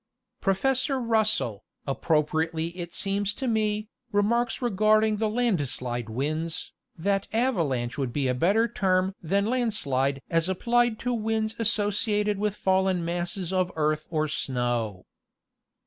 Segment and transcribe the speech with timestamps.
[0.39, 8.11] Professor Russell, appropriately it seems to me, remarks regarding the landslide winds, that avalanche would
[8.11, 13.71] be a better term than landslide as applied to winds associated with fallen masses of
[13.75, 15.05] earth or snow.